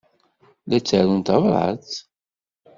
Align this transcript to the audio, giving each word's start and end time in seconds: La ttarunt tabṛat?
La 0.67 0.77
ttarunt 0.81 1.25
tabṛat? 1.27 1.89